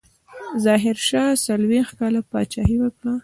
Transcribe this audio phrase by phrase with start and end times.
[0.63, 3.13] ظاهرشاه څلوېښت کاله پاچاهي وکړه.